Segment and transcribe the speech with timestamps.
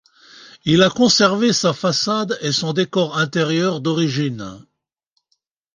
[0.65, 4.65] Il a conservé sa façade et son décor intérieur d'origine.